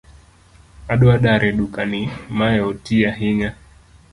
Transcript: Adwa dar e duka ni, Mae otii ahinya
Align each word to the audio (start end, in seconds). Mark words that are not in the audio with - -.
Adwa 0.93 1.15
dar 1.23 1.41
e 1.45 1.51
duka 1.57 1.83
ni, 1.91 2.01
Mae 2.37 2.59
otii 2.69 3.05
ahinya 3.09 3.51